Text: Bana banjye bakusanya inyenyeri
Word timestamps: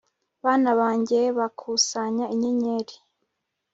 Bana 0.45 0.69
banjye 0.79 1.19
bakusanya 1.37 2.25
inyenyeri 2.33 2.95